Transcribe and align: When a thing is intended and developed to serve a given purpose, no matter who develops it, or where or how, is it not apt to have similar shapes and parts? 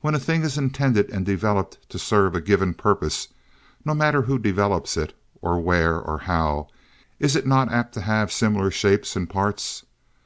When 0.00 0.14
a 0.14 0.18
thing 0.18 0.40
is 0.42 0.56
intended 0.56 1.10
and 1.10 1.26
developed 1.26 1.86
to 1.90 1.98
serve 1.98 2.34
a 2.34 2.40
given 2.40 2.72
purpose, 2.72 3.28
no 3.84 3.92
matter 3.92 4.22
who 4.22 4.38
develops 4.38 4.96
it, 4.96 5.12
or 5.42 5.60
where 5.60 6.00
or 6.00 6.16
how, 6.20 6.68
is 7.18 7.36
it 7.36 7.46
not 7.46 7.70
apt 7.70 7.92
to 7.92 8.00
have 8.00 8.32
similar 8.32 8.70
shapes 8.70 9.16
and 9.16 9.28
parts? 9.28 9.84